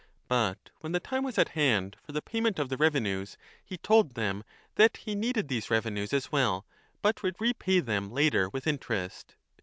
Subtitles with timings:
[0.27, 4.15] But when the time was at hand for the payment of the revenues, he told
[4.15, 4.43] them
[4.73, 6.65] that he needed these revenues as 10 well,
[7.03, 9.35] but would repay them later with interest.